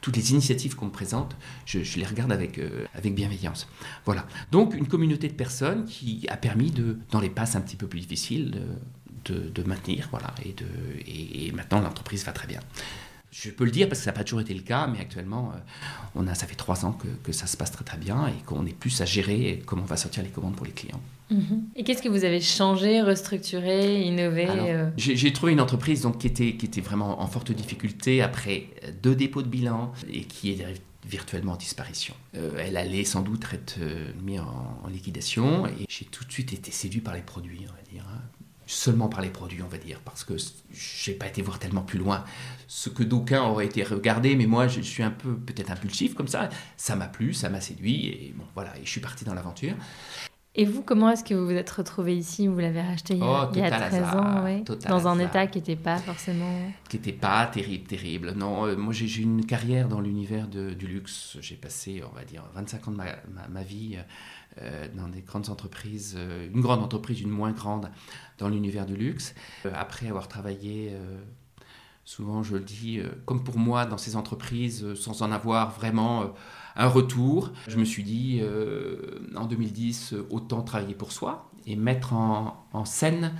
toutes 0.00 0.16
les 0.16 0.30
initiatives 0.30 0.76
qu'on 0.76 0.86
me 0.86 0.90
présente, 0.90 1.36
je, 1.66 1.80
les 1.98 2.06
regarde 2.06 2.30
avec, 2.30 2.58
euh, 2.58 2.86
avec 2.94 3.14
bienveillance. 3.14 3.68
Voilà. 4.04 4.24
Donc, 4.52 4.74
une 4.74 4.86
communauté 4.86 5.26
de 5.26 5.32
personnes 5.32 5.84
qui 5.84 6.26
a 6.30 6.36
permis, 6.36 6.70
de, 6.70 6.96
dans 7.10 7.20
les 7.20 7.28
passes 7.28 7.56
un 7.56 7.60
petit 7.60 7.74
peu 7.74 7.88
plus 7.88 8.00
difficiles, 8.00 8.62
de, 9.28 9.48
de 9.48 9.62
maintenir. 9.62 10.08
Voilà, 10.10 10.34
et, 10.44 10.52
de, 10.52 10.66
et, 11.06 11.46
et 11.46 11.52
maintenant, 11.52 11.80
l'entreprise 11.80 12.24
va 12.24 12.32
très 12.32 12.46
bien. 12.46 12.60
Je 13.30 13.50
peux 13.50 13.64
le 13.64 13.70
dire 13.70 13.88
parce 13.88 14.00
que 14.00 14.04
ça 14.04 14.10
n'a 14.10 14.16
pas 14.16 14.24
toujours 14.24 14.40
été 14.40 14.54
le 14.54 14.62
cas, 14.62 14.86
mais 14.86 15.00
actuellement, 15.00 15.52
euh, 15.54 15.58
on 16.14 16.26
a, 16.26 16.34
ça 16.34 16.46
fait 16.46 16.54
trois 16.54 16.86
ans 16.86 16.92
que, 16.92 17.08
que, 17.22 17.32
ça 17.32 17.46
se 17.46 17.58
passe 17.58 17.70
très 17.70 17.84
très 17.84 17.98
bien 17.98 18.26
et 18.26 18.42
qu'on 18.46 18.64
est 18.64 18.72
plus 18.72 19.02
à 19.02 19.04
gérer 19.04 19.62
comment 19.66 19.82
on 19.82 19.86
va 19.86 19.98
sortir 19.98 20.22
les 20.22 20.30
commandes 20.30 20.56
pour 20.56 20.64
les 20.64 20.72
clients. 20.72 21.00
Mmh. 21.30 21.42
Et 21.76 21.84
qu'est-ce 21.84 22.02
que 22.02 22.08
vous 22.08 22.24
avez 22.24 22.40
changé, 22.40 23.02
restructuré, 23.02 24.02
innové 24.02 24.48
euh... 24.48 24.88
J'ai 24.96 25.32
trouvé 25.34 25.52
une 25.52 25.60
entreprise 25.60 26.02
donc, 26.02 26.18
qui, 26.18 26.26
était, 26.26 26.56
qui 26.56 26.64
était 26.64 26.80
vraiment 26.80 27.20
en 27.20 27.26
forte 27.26 27.52
difficulté 27.52 28.22
après 28.22 28.68
deux 29.02 29.14
dépôts 29.14 29.42
de 29.42 29.48
bilan 29.48 29.92
et 30.10 30.22
qui 30.22 30.52
est 30.52 30.64
virtuellement 31.06 31.52
en 31.52 31.56
disparition. 31.56 32.14
Euh, 32.34 32.52
elle 32.58 32.78
allait 32.78 33.04
sans 33.04 33.20
doute 33.20 33.44
être 33.52 33.76
euh, 33.80 34.10
mise 34.22 34.40
en, 34.40 34.80
en, 34.84 34.88
liquidation 34.88 35.66
et 35.66 35.86
j'ai 35.88 36.06
tout 36.06 36.24
de 36.24 36.32
suite 36.32 36.54
été 36.54 36.70
séduit 36.70 37.00
par 37.00 37.14
les 37.14 37.22
produits, 37.22 37.66
on 37.68 37.72
va 37.72 37.82
dire. 37.92 38.06
Hein 38.10 38.20
seulement 38.68 39.08
par 39.08 39.22
les 39.22 39.30
produits, 39.30 39.62
on 39.62 39.68
va 39.68 39.78
dire, 39.78 39.98
parce 40.04 40.24
que 40.24 40.34
j'ai 40.72 41.14
pas 41.14 41.26
été 41.26 41.40
voir 41.40 41.58
tellement 41.58 41.82
plus 41.82 41.98
loin 41.98 42.24
ce 42.66 42.90
que 42.90 43.02
d'aucuns 43.02 43.42
auraient 43.42 43.64
été 43.64 43.82
regardés, 43.82 44.36
mais 44.36 44.46
moi 44.46 44.68
je 44.68 44.82
suis 44.82 45.02
un 45.02 45.10
peu 45.10 45.34
peut-être 45.36 45.70
impulsif 45.70 46.14
comme 46.14 46.28
ça. 46.28 46.50
Ça 46.76 46.94
m'a 46.94 47.08
plu, 47.08 47.32
ça 47.32 47.48
m'a 47.48 47.62
séduit, 47.62 48.08
et 48.08 48.34
bon 48.36 48.44
voilà, 48.54 48.76
et 48.76 48.84
je 48.84 48.90
suis 48.90 49.00
parti 49.00 49.24
dans 49.24 49.34
l'aventure. 49.34 49.74
Et 50.54 50.64
vous, 50.64 50.82
comment 50.82 51.10
est-ce 51.10 51.22
que 51.22 51.34
vous 51.34 51.44
vous 51.46 51.52
êtes 51.52 51.70
retrouvé 51.70 52.16
ici 52.16 52.46
Vous 52.46 52.58
l'avez 52.58 52.80
racheté 52.80 53.14
il 53.14 53.20
y 53.20 53.22
a, 53.22 53.44
oh, 53.44 53.50
il 53.54 53.58
y 53.60 53.62
a 53.62 53.70
13 53.70 53.94
hasard, 53.94 54.16
ans, 54.16 54.44
ouais, 54.44 54.64
dans 54.88 55.06
un 55.06 55.12
hasard. 55.12 55.20
état 55.20 55.46
qui 55.46 55.58
n'était 55.58 55.76
pas 55.76 55.98
forcément... 55.98 56.50
Qui 56.88 56.96
n'était 56.96 57.12
pas 57.12 57.46
terrible, 57.46 57.86
terrible. 57.86 58.32
Non, 58.32 58.66
euh, 58.66 58.74
moi 58.76 58.92
j'ai 58.92 59.22
une 59.22 59.44
carrière 59.44 59.88
dans 59.88 60.00
l'univers 60.00 60.48
du 60.48 60.86
luxe. 60.86 61.36
J'ai 61.40 61.56
passé, 61.56 62.02
on 62.10 62.14
va 62.14 62.24
dire, 62.24 62.42
25 62.54 62.88
ans 62.88 62.90
de 62.92 62.96
ma, 62.96 63.04
ma, 63.04 63.46
ma 63.48 63.62
vie 63.62 63.98
euh, 64.60 64.88
dans 64.96 65.08
des 65.08 65.20
grandes 65.20 65.50
entreprises, 65.50 66.16
euh, 66.18 66.48
une 66.52 66.62
grande 66.62 66.82
entreprise, 66.82 67.20
une 67.20 67.30
moins 67.30 67.52
grande, 67.52 67.90
dans 68.38 68.48
l'univers 68.48 68.86
du 68.86 68.96
luxe. 68.96 69.34
Après 69.74 70.08
avoir 70.08 70.28
travaillé 70.28 70.92
Souvent, 72.04 72.42
je 72.42 72.54
le 72.54 72.64
dis, 72.64 73.02
comme 73.26 73.44
pour 73.44 73.58
moi, 73.58 73.84
dans 73.84 73.98
ces 73.98 74.16
entreprises, 74.16 74.94
sans 74.94 75.20
en 75.20 75.30
avoir 75.30 75.72
vraiment 75.72 76.32
un 76.78 76.88
retour, 76.88 77.52
je 77.66 77.76
me 77.76 77.84
suis 77.84 78.04
dit, 78.04 78.40
en 79.34 79.44
2010, 79.44 80.14
autant 80.30 80.62
travailler 80.62 80.94
pour 80.94 81.12
soi 81.12 81.50
et 81.66 81.76
mettre 81.76 82.14
en, 82.14 82.84
scène 82.84 83.34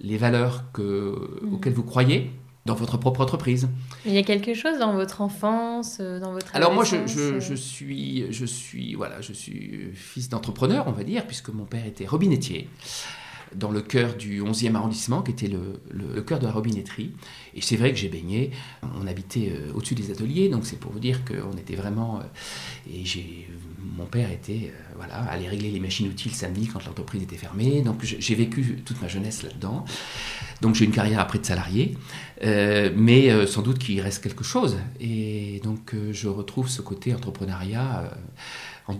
les 0.00 0.16
valeurs 0.16 0.64
que, 0.72 1.40
mmh. 1.42 1.54
auxquelles 1.54 1.72
vous 1.74 1.84
croyez 1.84 2.32
dans 2.68 2.74
votre 2.74 2.98
propre 2.98 3.22
entreprise. 3.22 3.68
Il 4.04 4.12
y 4.12 4.18
a 4.18 4.22
quelque 4.22 4.52
chose 4.54 4.78
dans 4.78 4.92
votre 4.92 5.22
enfance, 5.22 5.98
euh, 6.00 6.20
dans 6.20 6.32
votre 6.32 6.54
Alors 6.54 6.74
moi, 6.74 6.84
je, 6.84 7.06
je, 7.06 7.40
je, 7.40 7.54
suis, 7.54 8.30
je 8.30 8.44
suis, 8.44 8.94
voilà, 8.94 9.20
je 9.22 9.32
suis 9.32 9.90
fils 9.94 10.28
d'entrepreneur, 10.28 10.86
on 10.86 10.92
va 10.92 11.02
dire, 11.02 11.26
puisque 11.26 11.48
mon 11.48 11.64
père 11.64 11.86
était 11.86 12.06
robinettier 12.06 12.68
dans 13.54 13.70
le 13.70 13.80
cœur 13.80 14.14
du 14.14 14.42
11e 14.42 14.74
arrondissement, 14.74 15.22
qui 15.22 15.30
était 15.30 15.48
le, 15.48 16.20
cœur 16.22 16.38
de 16.38 16.46
la 16.46 16.52
robinetterie. 16.52 17.12
Et 17.54 17.60
c'est 17.60 17.76
vrai 17.76 17.92
que 17.92 17.98
j'ai 17.98 18.08
baigné. 18.08 18.50
On 19.00 19.06
habitait 19.06 19.52
euh, 19.52 19.72
au-dessus 19.74 19.94
des 19.94 20.10
ateliers, 20.10 20.48
donc 20.48 20.66
c'est 20.66 20.78
pour 20.78 20.92
vous 20.92 20.98
dire 20.98 21.24
qu'on 21.24 21.56
était 21.56 21.74
vraiment. 21.74 22.20
Euh, 22.20 22.92
et 22.92 23.04
mon 23.96 24.04
père 24.04 24.30
était, 24.30 24.72
euh, 24.72 24.94
voilà, 24.96 25.16
allait 25.30 25.48
régler 25.48 25.70
les 25.70 25.80
machines-outils 25.80 26.28
le 26.28 26.34
samedi 26.34 26.66
quand 26.66 26.84
l'entreprise 26.84 27.22
était 27.22 27.36
fermée. 27.36 27.82
Donc 27.82 28.02
j'ai 28.02 28.34
vécu 28.34 28.82
toute 28.84 29.00
ma 29.00 29.08
jeunesse 29.08 29.42
là-dedans. 29.42 29.84
Donc 30.60 30.74
j'ai 30.74 30.84
une 30.84 30.92
carrière 30.92 31.20
après 31.20 31.38
de 31.38 31.46
salarié, 31.46 31.96
mais 32.42 33.46
sans 33.46 33.62
doute 33.62 33.78
qu'il 33.78 34.00
reste 34.00 34.22
quelque 34.22 34.44
chose. 34.44 34.76
Et 35.00 35.60
donc 35.62 35.94
je 36.10 36.28
retrouve 36.28 36.68
ce 36.68 36.82
côté 36.82 37.14
entrepreneuriat. 37.14 38.10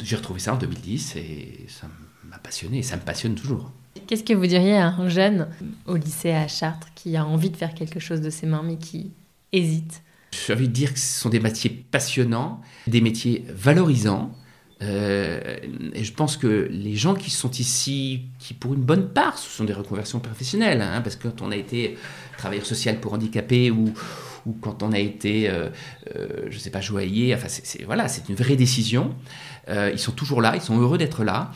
j'ai 0.03 0.17
retrouvé 0.17 0.39
ça 0.39 0.55
en 0.55 0.59
2010 0.59 1.17
et 1.17 1.67
ça 1.69 1.89
m'a 2.29 2.39
passionné 2.39 2.79
et 2.79 2.83
ça 2.83 2.97
me 2.97 3.03
passionne 3.03 3.35
toujours. 3.35 3.73
Qu'est-ce 4.09 4.25
que 4.25 4.33
vous 4.33 4.47
diriez 4.47 4.79
à 4.79 4.87
un 4.87 5.11
jeune 5.11 5.49
au 5.85 5.95
lycée 5.95 6.31
à 6.31 6.49
Chartres 6.49 6.89
qui 6.95 7.15
a 7.19 7.27
envie 7.27 7.51
de 7.51 7.57
faire 7.59 7.75
quelque 7.75 8.01
chose 8.01 8.23
de 8.23 8.31
ses 8.31 8.47
mains 8.47 8.63
mais 8.65 8.77
qui 8.77 9.11
hésite 9.53 10.03
J'ai 10.33 10.55
envie 10.55 10.67
de 10.67 10.73
dire 10.73 10.95
que 10.95 10.99
ce 10.99 11.21
sont 11.21 11.29
des 11.29 11.41
métiers 11.41 11.69
passionnants, 11.69 12.63
des 12.87 13.03
métiers 13.03 13.45
valorisants. 13.51 14.33
Euh, 14.81 15.59
et 15.93 16.05
je 16.05 16.13
pense 16.15 16.39
que 16.39 16.69
les 16.71 16.95
gens 16.97 17.15
qui 17.15 17.31
sont 17.31 17.51
ici, 17.51 18.23
qui 18.39 18.55
pour 18.55 18.73
une 18.73 18.81
bonne 18.81 19.11
part, 19.11 19.37
ce 19.37 19.51
sont 19.51 19.65
des 19.65 19.75
reconversions 19.75 20.21
professionnelles, 20.21 20.81
hein, 20.81 21.03
parce 21.03 21.17
que 21.17 21.29
quand 21.29 21.43
on 21.43 21.51
a 21.51 21.57
été 21.57 21.99
travailleur 22.39 22.65
social 22.65 23.01
pour 23.01 23.13
handicapés 23.13 23.71
ou, 23.71 23.93
ou 24.49 24.57
quand 24.61 24.83
on 24.83 24.93
a 24.93 24.99
été, 24.99 25.49
euh, 25.49 25.69
euh, 26.17 26.47
je 26.49 26.55
ne 26.55 26.61
sais 26.61 26.71
pas, 26.71 26.81
joaillier, 26.81 27.35
enfin 27.35 27.49
c'est, 27.49 27.85
voilà, 27.85 28.09
c'est 28.09 28.29
une 28.29 28.35
vraie 28.35 28.57
décision. 28.57 29.15
Euh, 29.69 29.91
ils 29.93 29.99
sont 29.99 30.13
toujours 30.13 30.41
là, 30.41 30.55
ils 30.57 30.63
sont 30.63 30.79
heureux 30.79 30.97
d'être 30.97 31.25
là, 31.25 31.53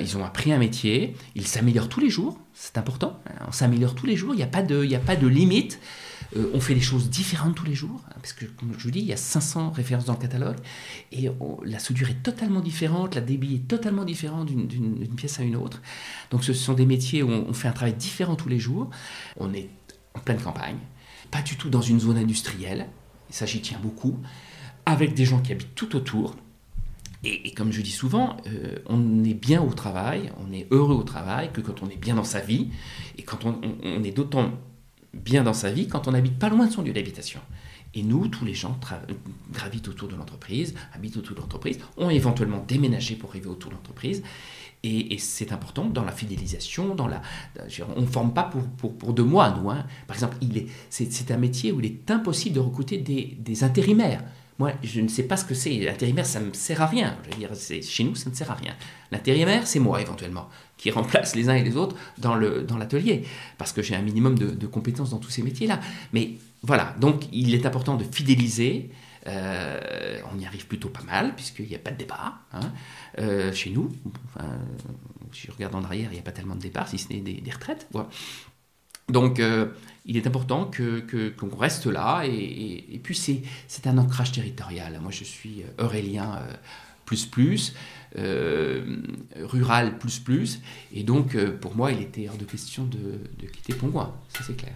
ils 0.00 0.16
ont 0.16 0.24
appris 0.24 0.52
un 0.52 0.58
métier, 0.58 1.14
ils 1.34 1.46
s'améliorent 1.46 1.90
tous 1.90 2.00
les 2.00 2.08
jours, 2.08 2.40
c'est 2.54 2.78
important, 2.78 3.20
hein, 3.26 3.44
on 3.48 3.52
s'améliore 3.52 3.94
tous 3.94 4.06
les 4.06 4.16
jours, 4.16 4.32
il 4.32 4.38
n'y 4.38 4.42
a, 4.42 4.46
pas 4.46 4.62
de, 4.62 4.94
a 4.94 4.98
pas 4.98 5.16
de 5.16 5.26
limite. 5.26 5.78
On 6.54 6.60
fait 6.60 6.74
des 6.74 6.80
choses 6.80 7.10
différentes 7.10 7.56
tous 7.56 7.64
les 7.64 7.74
jours, 7.74 8.00
hein, 8.08 8.14
parce 8.22 8.32
que, 8.32 8.44
comme 8.44 8.72
je 8.78 8.84
vous 8.84 8.92
dis, 8.92 9.00
il 9.00 9.06
y 9.06 9.12
a 9.12 9.16
500 9.16 9.70
références 9.70 10.04
dans 10.04 10.12
le 10.12 10.20
catalogue, 10.20 10.58
et 11.10 11.28
la 11.64 11.80
soudure 11.80 12.08
est 12.08 12.22
totalement 12.22 12.60
différente, 12.60 13.16
la 13.16 13.20
débit 13.20 13.56
est 13.56 13.68
totalement 13.68 14.04
différente 14.04 14.46
d'une 14.46 15.14
pièce 15.16 15.40
à 15.40 15.42
une 15.42 15.56
autre. 15.56 15.82
Donc 16.30 16.44
ce 16.44 16.52
sont 16.52 16.74
des 16.74 16.86
métiers 16.86 17.24
où 17.24 17.30
on, 17.30 17.52
fait 17.52 17.66
un 17.66 17.72
travail 17.72 17.94
différent 17.94 18.36
tous 18.36 18.48
les 18.48 18.60
jours. 18.60 18.90
On 19.38 19.52
est 19.52 19.68
en 20.14 20.20
pleine 20.20 20.40
campagne, 20.40 20.78
pas 21.30 21.42
du 21.42 21.56
tout 21.56 21.70
dans 21.70 21.82
une 21.82 22.00
zone 22.00 22.18
industrielle, 22.18 22.86
ça 23.30 23.46
j'y 23.46 23.60
tiens 23.60 23.78
beaucoup, 23.82 24.18
avec 24.86 25.14
des 25.14 25.24
gens 25.24 25.40
qui 25.40 25.52
habitent 25.52 25.74
tout 25.74 25.94
autour, 25.96 26.36
et, 27.22 27.52
comme 27.52 27.70
je 27.70 27.82
dis 27.82 27.90
souvent, 27.90 28.38
euh, 28.46 28.76
on 28.86 29.24
est 29.24 29.34
bien 29.34 29.62
au 29.62 29.72
travail, 29.74 30.32
on 30.38 30.52
est 30.52 30.66
heureux 30.70 30.94
au 30.94 31.02
travail 31.02 31.50
que 31.52 31.60
quand 31.60 31.82
on 31.82 31.90
est 31.90 32.00
bien 32.00 32.14
dans 32.14 32.24
sa 32.24 32.40
vie, 32.40 32.68
et 33.18 33.22
quand 33.22 33.44
on, 33.44 34.04
est 34.04 34.10
d'autant 34.10 34.52
bien 35.12 35.42
dans 35.42 35.52
sa 35.52 35.70
vie 35.70 35.88
quand 35.88 36.08
on 36.08 36.14
habite 36.14 36.38
pas 36.38 36.48
loin 36.48 36.66
de 36.66 36.72
son 36.72 36.82
lieu 36.82 36.92
d'habitation. 36.92 37.40
Et 37.92 38.04
nous, 38.04 38.28
tous 38.28 38.44
les 38.44 38.54
gens 38.54 38.78
gravitent 39.52 39.88
autour 39.88 40.08
de 40.08 40.14
l'entreprise, 40.14 40.74
habitent 40.94 41.16
autour 41.16 41.36
de 41.36 41.40
l'entreprise, 41.40 41.78
ont 41.96 42.08
éventuellement 42.08 42.64
déménagé 42.66 43.16
pour 43.16 43.30
arriver 43.30 43.48
autour 43.48 43.70
de 43.70 43.76
l'entreprise. 43.76 44.22
Et, 44.82 45.18
c'est 45.18 45.52
important 45.52 45.84
dans 45.84 46.04
la 46.04 46.12
fidélisation, 46.12 46.96
la, 46.96 47.20
on 47.96 48.00
ne 48.00 48.06
forme 48.06 48.32
pas 48.32 48.50
pour, 48.78 49.12
deux 49.12 49.24
mois, 49.24 49.54
nous. 49.60 49.70
Hein. 49.70 49.84
Par 50.06 50.16
exemple, 50.16 50.38
c'est 50.88 51.30
un 51.30 51.36
métier 51.36 51.72
où 51.72 51.80
il 51.80 51.86
est 51.86 52.10
impossible 52.10 52.54
de 52.54 52.60
recruter 52.60 52.96
des, 52.96 53.64
intérimaires. 53.64 54.22
Moi, 54.58 54.72
je 54.82 55.00
ne 55.00 55.08
sais 55.08 55.22
pas 55.22 55.36
ce 55.36 55.44
que 55.44 55.54
c'est. 55.54 55.74
L'intérimaire, 55.78 56.26
ça 56.26 56.40
ne 56.40 56.46
me 56.46 56.52
sert 56.52 56.80
à 56.82 56.86
rien. 56.86 57.16
Je 57.24 57.30
veux 57.30 57.36
dire, 57.36 57.82
chez 57.82 58.04
nous, 58.04 58.14
ça 58.14 58.30
ne 58.30 58.34
sert 58.34 58.50
à 58.50 58.54
rien. 58.54 58.74
L'intérimaire, 59.10 59.66
c'est 59.66 59.80
moi, 59.80 60.00
éventuellement, 60.00 60.48
qui 60.76 60.90
remplace 60.90 61.34
les 61.34 61.48
uns 61.48 61.54
et 61.54 61.64
les 61.64 61.76
autres 61.76 61.96
dans 62.18 62.36
l'atelier, 62.36 63.24
parce 63.58 63.72
que 63.72 63.82
j'ai 63.82 63.94
un 63.94 64.02
minimum 64.02 64.38
de, 64.38 64.66
compétences 64.66 65.10
dans 65.10 65.18
tous 65.18 65.30
ces 65.30 65.42
métiers-là. 65.42 65.80
Mais 66.12 66.32
voilà, 66.62 66.94
donc 67.00 67.24
il 67.32 67.54
est 67.54 67.66
important 67.66 67.96
de 67.96 68.04
fidéliser. 68.04 68.90
Euh, 69.26 70.18
on 70.32 70.38
y 70.38 70.46
arrive 70.46 70.66
plutôt 70.66 70.88
pas 70.88 71.02
mal, 71.02 71.34
puisqu'il 71.34 71.66
n'y 71.66 71.74
a 71.74 71.78
pas 71.78 71.90
de 71.90 71.96
débat 71.96 72.38
hein, 72.52 72.72
euh, 73.18 73.52
chez 73.52 73.70
nous. 73.70 73.92
Enfin, 74.26 74.58
si 75.32 75.46
je 75.46 75.52
regarde 75.52 75.74
en 75.74 75.84
arrière, 75.84 76.08
il 76.10 76.14
n'y 76.14 76.20
a 76.20 76.22
pas 76.22 76.32
tellement 76.32 76.56
de 76.56 76.60
départ, 76.60 76.88
si 76.88 76.98
ce 76.98 77.12
n'est 77.12 77.20
des, 77.20 77.50
retraites. 77.50 77.88
Donc, 79.08 79.40
euh, 79.40 79.66
il 80.06 80.16
est 80.16 80.26
important 80.26 80.64
que, 80.64 81.00
qu'on 81.30 81.56
reste 81.56 81.86
là. 81.86 82.22
Et, 82.24 83.00
puis, 83.02 83.14
c'est, 83.14 83.86
un 83.86 83.98
ancrage 83.98 84.32
territorial. 84.32 84.98
Moi, 85.00 85.10
je 85.10 85.24
suis 85.24 85.64
eurélien 85.78 86.36
euh, 86.36 86.54
plus 87.04 87.26
plus, 87.26 87.74
rural 89.36 89.98
plus 89.98 90.18
plus. 90.18 90.60
Et 90.92 91.02
donc, 91.02 91.36
pour 91.56 91.76
moi, 91.76 91.92
il 91.92 92.00
était 92.00 92.28
hors 92.28 92.36
de 92.36 92.44
question 92.44 92.84
de, 92.84 93.20
de 93.38 93.46
quitter 93.46 93.74
Pongouin. 93.74 94.14
Ça, 94.28 94.44
c'est 94.46 94.56
clair. 94.56 94.74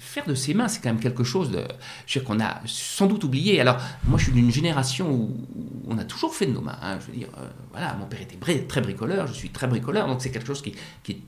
Faire 0.00 0.26
de 0.26 0.34
ses 0.34 0.54
mains, 0.54 0.66
c'est 0.66 0.80
quand 0.80 0.88
même 0.88 1.00
quelque 1.00 1.22
chose 1.22 1.50
de, 1.50 1.64
qu'on 2.20 2.40
a 2.40 2.60
sans 2.64 3.06
doute 3.06 3.22
oublié. 3.22 3.60
Alors, 3.60 3.76
moi, 4.04 4.18
je 4.18 4.24
suis 4.24 4.32
d'une 4.32 4.50
génération 4.50 5.12
où 5.12 5.46
on 5.86 5.98
a 5.98 6.04
toujours 6.04 6.34
fait 6.34 6.46
de 6.46 6.52
nos 6.52 6.62
mains. 6.62 6.78
Hein. 6.82 6.98
Je 7.00 7.06
veux 7.12 7.18
dire, 7.18 7.28
euh, 7.38 7.46
voilà, 7.70 7.94
mon 7.94 8.06
père 8.06 8.22
était 8.22 8.62
très 8.62 8.80
bricoleur, 8.80 9.26
je 9.26 9.34
suis 9.34 9.50
très 9.50 9.66
bricoleur, 9.66 10.08
donc 10.08 10.22
c'est 10.22 10.30
quelque 10.30 10.46
chose 10.46 10.62
qui, 10.62 10.74
qui, 11.02 11.22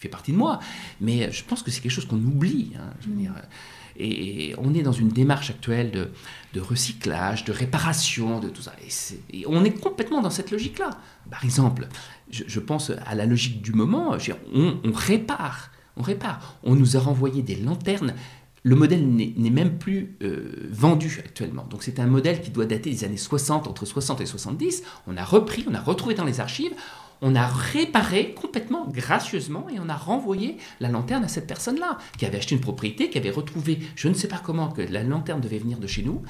fait 0.00 0.08
partie 0.08 0.32
de 0.32 0.38
moi. 0.38 0.58
Mais 1.00 1.30
je 1.30 1.44
pense 1.44 1.62
que 1.62 1.70
c'est 1.70 1.80
quelque 1.80 1.92
chose 1.92 2.06
qu'on 2.06 2.16
oublie. 2.16 2.72
Hein. 2.76 2.94
je 3.02 3.08
veux 3.08 3.14
dire, 3.14 3.34
et, 3.96 4.54
on 4.56 4.72
est 4.72 4.82
dans 4.82 4.92
une 4.92 5.10
démarche 5.10 5.50
actuelle 5.50 5.90
de, 5.90 6.10
de 6.54 6.60
recyclage, 6.60 7.44
de 7.44 7.52
réparation, 7.52 8.40
de 8.40 8.48
tout 8.48 8.62
ça. 8.62 8.72
Et, 9.30 9.44
on 9.46 9.64
est 9.64 9.78
complètement 9.78 10.22
dans 10.22 10.30
cette 10.30 10.50
logique-là. 10.50 10.90
Par 11.30 11.44
exemple, 11.44 11.88
je, 12.30 12.60
pense 12.60 12.90
à 13.04 13.14
la 13.14 13.26
logique 13.26 13.60
du 13.60 13.72
moment, 13.72 14.16
on, 14.54 14.78
on 14.82 14.92
répare 14.92 15.70
on 15.96 16.02
répare. 16.02 16.56
On 16.62 16.74
nous 16.74 16.96
a 16.96 17.00
renvoyé 17.00 17.42
des 17.42 17.56
lanternes. 17.56 18.14
Le 18.64 18.76
modèle 18.76 19.08
n'est 19.08 19.50
même 19.50 19.78
plus 19.78 20.16
euh, 20.22 20.68
vendu 20.70 21.20
actuellement. 21.24 21.66
Donc 21.68 21.82
c'est 21.82 21.98
un 21.98 22.06
modèle 22.06 22.40
qui 22.40 22.50
doit 22.50 22.64
dater 22.64 22.90
des 22.90 23.04
années 23.04 23.16
60, 23.16 23.66
entre 23.66 23.84
60 23.86 24.20
et 24.20 24.26
70. 24.26 24.84
On 25.08 25.16
a 25.16 25.24
repris, 25.24 25.64
on 25.68 25.74
a 25.74 25.80
retrouvé 25.80 26.14
dans 26.14 26.24
les 26.24 26.38
archives 26.38 26.72
on 27.22 27.36
a 27.36 27.46
réparé 27.46 28.34
complètement, 28.34 28.86
gracieusement, 28.88 29.68
et 29.70 29.78
on 29.78 29.88
a 29.88 29.96
renvoyé 29.96 30.58
la 30.80 30.88
lanterne 30.88 31.24
à 31.24 31.28
cette 31.28 31.46
personne-là, 31.46 31.98
qui 32.18 32.26
avait 32.26 32.38
acheté 32.38 32.56
une 32.56 32.60
propriété, 32.60 33.08
qui 33.10 33.16
avait 33.16 33.30
retrouvé, 33.30 33.78
je 33.94 34.08
ne 34.08 34.14
sais 34.14 34.26
pas 34.26 34.40
comment, 34.42 34.68
que 34.68 34.82
la 34.82 35.04
lanterne 35.04 35.40
devait 35.40 35.58
venir 35.58 35.78
de 35.78 35.86
chez 35.86 36.02
nous. 36.02 36.22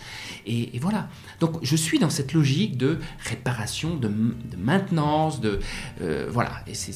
Et, 0.46 0.78
voilà. 0.80 1.08
Donc 1.40 1.56
je 1.62 1.76
suis 1.76 1.98
dans 1.98 2.10
cette 2.10 2.34
logique 2.34 2.76
de 2.76 2.98
réparation, 3.24 3.96
de, 3.96 4.10
maintenance, 4.58 5.40
de... 5.40 5.60
Euh, 6.02 6.28
voilà. 6.30 6.62
Et 6.66 6.74
c'est, 6.74 6.92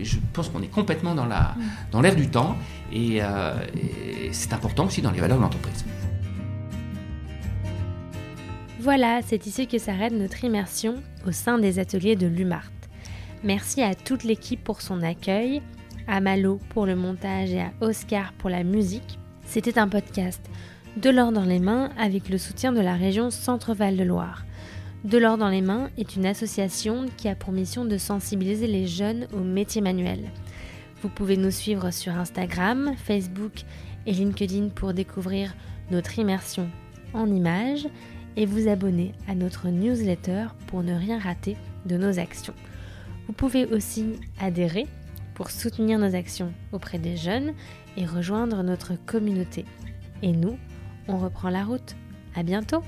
je 0.00 0.16
pense 0.32 0.48
qu'on 0.48 0.62
est 0.62 0.68
complètement 0.68 1.14
dans, 1.14 1.26
la, 1.26 1.54
dans 1.92 2.00
l'air 2.00 2.16
du 2.16 2.30
temps, 2.30 2.56
et, 2.92 3.18
euh, 3.20 3.54
et 3.74 4.32
c'est 4.32 4.54
important 4.54 4.86
aussi 4.86 5.02
dans 5.02 5.10
les 5.10 5.20
valeurs 5.20 5.36
de 5.36 5.42
l'entreprise. 5.42 5.84
Voilà, 8.80 9.20
c'est 9.26 9.46
ici 9.46 9.66
que 9.66 9.78
s'arrête 9.78 10.12
notre 10.12 10.44
immersion 10.44 11.02
au 11.26 11.32
sein 11.32 11.58
des 11.58 11.78
ateliers 11.78 12.16
de 12.16 12.26
l'UMART. 12.26 12.83
Merci 13.44 13.82
à 13.82 13.94
toute 13.94 14.24
l'équipe 14.24 14.64
pour 14.64 14.80
son 14.80 15.02
accueil, 15.02 15.60
à 16.08 16.22
Malo 16.22 16.58
pour 16.70 16.86
le 16.86 16.96
montage 16.96 17.52
et 17.52 17.60
à 17.60 17.72
Oscar 17.82 18.32
pour 18.32 18.48
la 18.48 18.64
musique. 18.64 19.18
C'était 19.44 19.78
un 19.78 19.86
podcast 19.86 20.40
De 20.96 21.10
l'or 21.10 21.30
dans 21.30 21.44
les 21.44 21.58
mains 21.58 21.90
avec 21.98 22.30
le 22.30 22.38
soutien 22.38 22.72
de 22.72 22.80
la 22.80 22.94
région 22.94 23.30
Centre-Val 23.30 23.98
de 23.98 24.02
Loire. 24.02 24.46
De 25.04 25.18
l'or 25.18 25.36
dans 25.36 25.50
les 25.50 25.60
mains 25.60 25.90
est 25.98 26.16
une 26.16 26.24
association 26.24 27.04
qui 27.18 27.28
a 27.28 27.34
pour 27.34 27.52
mission 27.52 27.84
de 27.84 27.98
sensibiliser 27.98 28.66
les 28.66 28.86
jeunes 28.86 29.28
aux 29.34 29.44
métiers 29.44 29.82
manuels. 29.82 30.30
Vous 31.02 31.10
pouvez 31.10 31.36
nous 31.36 31.50
suivre 31.50 31.90
sur 31.90 32.16
Instagram, 32.16 32.94
Facebook 32.96 33.64
et 34.06 34.12
LinkedIn 34.12 34.70
pour 34.70 34.94
découvrir 34.94 35.54
notre 35.90 36.18
immersion 36.18 36.70
en 37.12 37.26
images 37.26 37.86
et 38.38 38.46
vous 38.46 38.68
abonner 38.68 39.12
à 39.28 39.34
notre 39.34 39.68
newsletter 39.68 40.46
pour 40.66 40.82
ne 40.82 40.94
rien 40.94 41.18
rater 41.18 41.58
de 41.84 41.98
nos 41.98 42.18
actions. 42.18 42.54
Vous 43.26 43.32
pouvez 43.32 43.66
aussi 43.66 44.20
adhérer 44.38 44.86
pour 45.34 45.50
soutenir 45.50 45.98
nos 45.98 46.14
actions 46.14 46.52
auprès 46.72 46.98
des 46.98 47.16
jeunes 47.16 47.54
et 47.96 48.06
rejoindre 48.06 48.62
notre 48.62 48.94
communauté. 49.06 49.64
Et 50.22 50.32
nous, 50.32 50.58
on 51.08 51.18
reprend 51.18 51.50
la 51.50 51.64
route. 51.64 51.96
À 52.34 52.42
bientôt! 52.42 52.82